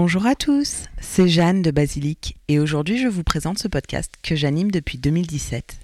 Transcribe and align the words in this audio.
Bonjour 0.00 0.26
à 0.26 0.36
tous, 0.36 0.84
c'est 1.00 1.26
Jeanne 1.26 1.60
de 1.60 1.72
Basilic 1.72 2.36
et 2.46 2.60
aujourd'hui 2.60 2.98
je 2.98 3.08
vous 3.08 3.24
présente 3.24 3.58
ce 3.58 3.66
podcast 3.66 4.14
que 4.22 4.36
j'anime 4.36 4.70
depuis 4.70 4.96
2017. 4.96 5.76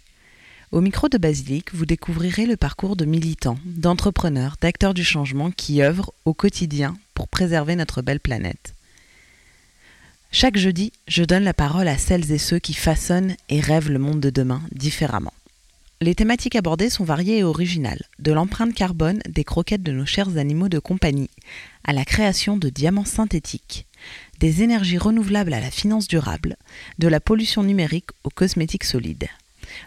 Au 0.70 0.80
micro 0.80 1.08
de 1.08 1.18
Basilic, 1.18 1.74
vous 1.74 1.84
découvrirez 1.84 2.46
le 2.46 2.56
parcours 2.56 2.94
de 2.94 3.06
militants, 3.06 3.58
d'entrepreneurs, 3.64 4.54
d'acteurs 4.60 4.94
du 4.94 5.02
changement 5.02 5.50
qui 5.50 5.82
œuvrent 5.82 6.12
au 6.26 6.32
quotidien 6.32 6.96
pour 7.14 7.26
préserver 7.26 7.74
notre 7.74 8.02
belle 8.02 8.20
planète. 8.20 8.74
Chaque 10.30 10.58
jeudi, 10.58 10.92
je 11.08 11.24
donne 11.24 11.42
la 11.42 11.52
parole 11.52 11.88
à 11.88 11.98
celles 11.98 12.30
et 12.30 12.38
ceux 12.38 12.60
qui 12.60 12.74
façonnent 12.74 13.34
et 13.48 13.58
rêvent 13.58 13.90
le 13.90 13.98
monde 13.98 14.20
de 14.20 14.30
demain 14.30 14.62
différemment. 14.70 15.34
Les 16.04 16.14
thématiques 16.14 16.54
abordées 16.54 16.90
sont 16.90 17.04
variées 17.04 17.38
et 17.38 17.44
originales, 17.44 18.02
de 18.18 18.30
l'empreinte 18.30 18.74
carbone 18.74 19.20
des 19.26 19.42
croquettes 19.42 19.82
de 19.82 19.90
nos 19.90 20.04
chers 20.04 20.36
animaux 20.36 20.68
de 20.68 20.78
compagnie 20.78 21.30
à 21.82 21.94
la 21.94 22.04
création 22.04 22.58
de 22.58 22.68
diamants 22.68 23.06
synthétiques, 23.06 23.86
des 24.38 24.62
énergies 24.62 24.98
renouvelables 24.98 25.54
à 25.54 25.60
la 25.60 25.70
finance 25.70 26.06
durable, 26.06 26.58
de 26.98 27.08
la 27.08 27.20
pollution 27.20 27.62
numérique 27.62 28.10
aux 28.22 28.28
cosmétiques 28.28 28.84
solides. 28.84 29.28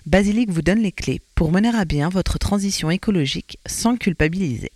Basilic 0.07 0.49
vous 0.49 0.63
donne 0.63 0.81
les 0.81 0.91
clés 0.91 1.21
pour 1.35 1.51
mener 1.51 1.69
à 1.69 1.85
bien 1.85 2.09
votre 2.09 2.39
transition 2.39 2.89
écologique 2.89 3.59
sans 3.67 3.95
culpabiliser. 3.95 4.71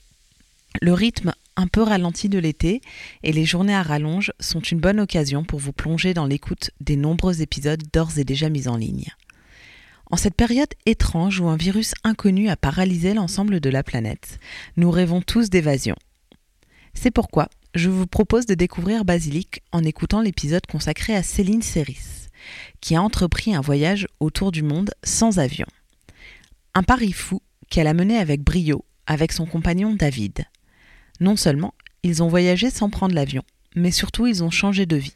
Le 0.79 0.93
rythme 0.93 1.33
un 1.55 1.65
peu 1.65 1.81
ralenti 1.81 2.29
de 2.29 2.37
l'été 2.37 2.81
et 3.23 3.33
les 3.33 3.45
journées 3.45 3.73
à 3.73 3.81
rallonge 3.81 4.31
sont 4.39 4.61
une 4.61 4.79
bonne 4.79 4.99
occasion 4.99 5.43
pour 5.43 5.57
vous 5.57 5.73
plonger 5.73 6.13
dans 6.13 6.27
l'écoute 6.27 6.69
des 6.81 6.97
nombreux 6.97 7.41
épisodes 7.41 7.81
d'ores 7.91 8.19
et 8.19 8.25
déjà 8.25 8.49
mis 8.49 8.67
en 8.67 8.77
ligne. 8.77 9.07
En 10.11 10.17
cette 10.17 10.35
période 10.35 10.73
étrange 10.85 11.39
où 11.39 11.47
un 11.47 11.55
virus 11.55 11.93
inconnu 12.03 12.49
a 12.49 12.57
paralysé 12.57 13.13
l'ensemble 13.13 13.61
de 13.61 13.69
la 13.69 13.81
planète, 13.81 14.39
nous 14.75 14.91
rêvons 14.91 15.21
tous 15.21 15.49
d'évasion. 15.49 15.95
C'est 16.93 17.11
pourquoi 17.11 17.47
je 17.75 17.89
vous 17.89 18.07
propose 18.07 18.45
de 18.45 18.53
découvrir 18.53 19.05
Basilic 19.05 19.61
en 19.71 19.85
écoutant 19.85 20.19
l'épisode 20.19 20.65
consacré 20.67 21.15
à 21.15 21.23
Céline 21.23 21.61
Serris, 21.61 22.27
qui 22.81 22.95
a 22.95 23.01
entrepris 23.01 23.55
un 23.55 23.61
voyage 23.61 24.05
autour 24.19 24.51
du 24.51 24.63
monde 24.63 24.91
sans 25.01 25.39
avion. 25.39 25.67
Un 26.73 26.83
pari 26.83 27.13
fou 27.13 27.41
qu'elle 27.69 27.87
a 27.87 27.93
mené 27.93 28.17
avec 28.17 28.41
brio 28.41 28.83
avec 29.07 29.31
son 29.31 29.45
compagnon 29.45 29.93
David. 29.93 30.43
Non 31.21 31.37
seulement 31.37 31.73
ils 32.03 32.21
ont 32.21 32.27
voyagé 32.27 32.69
sans 32.69 32.89
prendre 32.89 33.15
l'avion, 33.15 33.43
mais 33.75 33.91
surtout 33.91 34.27
ils 34.27 34.43
ont 34.43 34.51
changé 34.51 34.85
de 34.85 34.97
vie. 34.97 35.15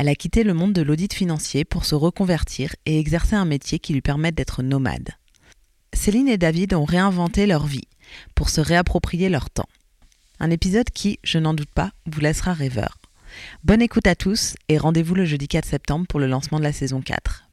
Elle 0.00 0.08
a 0.08 0.14
quitté 0.14 0.44
le 0.44 0.54
monde 0.54 0.74
de 0.74 0.82
l'audit 0.82 1.12
financier 1.12 1.64
pour 1.64 1.84
se 1.84 1.96
reconvertir 1.96 2.76
et 2.86 3.00
exercer 3.00 3.34
un 3.34 3.44
métier 3.44 3.80
qui 3.80 3.92
lui 3.92 4.00
permette 4.00 4.36
d'être 4.36 4.62
nomade. 4.62 5.08
Céline 5.92 6.28
et 6.28 6.38
David 6.38 6.72
ont 6.74 6.84
réinventé 6.84 7.46
leur 7.46 7.66
vie 7.66 7.88
pour 8.36 8.48
se 8.48 8.60
réapproprier 8.60 9.28
leur 9.28 9.50
temps. 9.50 9.68
Un 10.38 10.52
épisode 10.52 10.88
qui, 10.90 11.18
je 11.24 11.40
n'en 11.40 11.52
doute 11.52 11.72
pas, 11.74 11.90
vous 12.06 12.20
laissera 12.20 12.52
rêveur. 12.52 12.98
Bonne 13.64 13.82
écoute 13.82 14.06
à 14.06 14.14
tous 14.14 14.54
et 14.68 14.78
rendez-vous 14.78 15.16
le 15.16 15.24
jeudi 15.24 15.48
4 15.48 15.64
septembre 15.64 16.06
pour 16.08 16.20
le 16.20 16.28
lancement 16.28 16.60
de 16.60 16.64
la 16.64 16.72
saison 16.72 17.00
4. 17.00 17.47